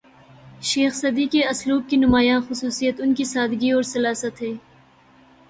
شیخ 0.69 0.93
Saadi 0.93 1.25
کے 1.31 1.41
اسلوب 1.47 1.81
کی 1.89 1.97
نمایاں 1.97 2.39
خصوصیت 2.49 3.01
ان 3.01 3.13
کی 3.13 3.23
سادگی 3.33 3.71
اور 3.71 3.83
سلاست 3.83 4.41
ہے 4.41 4.53